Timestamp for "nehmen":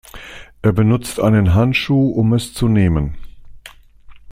2.67-3.15